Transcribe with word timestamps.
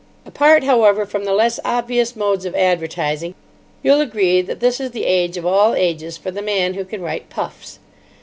"Apart, 0.25 0.63
however, 0.63 1.05
from 1.05 1.25
the 1.25 1.31
less 1.31 1.59
obvious 1.63 2.15
modes 2.15 2.43
of 2.45 2.55
advertising, 2.55 3.35
you'll 3.83 4.01
agree 4.01 4.41
that 4.41 4.59
this 4.59 4.79
is 4.79 4.89
the 4.89 5.05
age 5.05 5.37
of 5.37 5.45
all 5.45 5.75
ages 5.75 6.17
for 6.17 6.31
the 6.31 6.41
man 6.41 6.73
who 6.73 6.83
can 6.83 7.03
write 7.03 7.29
puffs. 7.29 7.77